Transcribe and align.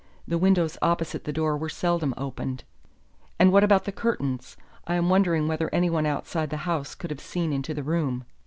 The 0.27 0.39
windows 0.39 0.79
opposite 0.81 1.25
the 1.25 1.31
door 1.31 1.55
were 1.55 1.69
seldom 1.69 2.15
opened." 2.17 2.63
"And 3.37 3.51
what 3.51 3.63
about 3.63 3.83
the 3.83 3.91
curtains? 3.91 4.57
I 4.87 4.95
am 4.95 5.09
wondering 5.09 5.47
whether 5.47 5.69
anyone 5.71 6.07
outside 6.07 6.49
the 6.49 6.57
house 6.65 6.95
could 6.95 7.11
have 7.11 7.21
seen 7.21 7.53
into 7.53 7.75
the 7.75 7.83
room." 7.83 8.25